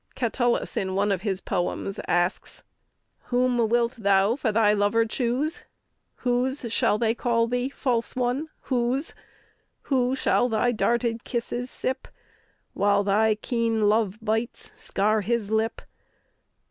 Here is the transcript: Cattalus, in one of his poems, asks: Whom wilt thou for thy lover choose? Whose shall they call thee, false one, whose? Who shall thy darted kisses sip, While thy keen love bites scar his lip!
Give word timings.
Cattalus, 0.15 0.77
in 0.77 0.95
one 0.95 1.11
of 1.11 1.21
his 1.21 1.39
poems, 1.41 1.99
asks: 2.07 2.63
Whom 3.25 3.69
wilt 3.69 3.97
thou 3.97 4.35
for 4.35 4.51
thy 4.51 4.73
lover 4.73 5.05
choose? 5.05 5.61
Whose 6.25 6.65
shall 6.73 6.97
they 6.97 7.13
call 7.13 7.45
thee, 7.45 7.69
false 7.69 8.15
one, 8.15 8.49
whose? 8.61 9.13
Who 9.83 10.15
shall 10.15 10.49
thy 10.49 10.71
darted 10.71 11.23
kisses 11.23 11.69
sip, 11.69 12.07
While 12.73 13.03
thy 13.03 13.35
keen 13.35 13.87
love 13.87 14.17
bites 14.23 14.71
scar 14.75 15.21
his 15.21 15.51
lip! 15.51 15.83